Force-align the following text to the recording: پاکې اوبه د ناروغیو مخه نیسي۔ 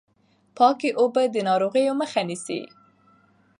پاکې 0.57 0.89
اوبه 0.99 1.23
د 1.33 1.37
ناروغیو 1.49 1.93
مخه 2.01 2.21
نیسي۔ 2.27 2.61